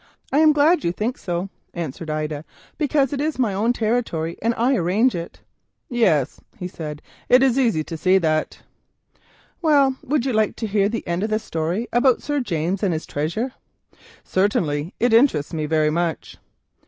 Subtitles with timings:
[0.33, 2.43] "I am glad you think so," answered Ida;
[2.79, 5.41] "because it is my own territory, and I arrange it."
[5.89, 8.63] "Yes," he said, "it is easy to see that."
[9.61, 12.93] "Well, would you like to hear the end of the story about Sir James and
[12.95, 13.53] his treasure?"
[14.23, 16.37] "Certainly; it interests me very much."